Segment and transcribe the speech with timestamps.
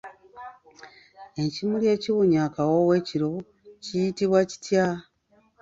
[1.43, 3.29] Ekimuli ekiwunya akawoowo ekiro
[3.83, 4.85] kiyitibwa kitya?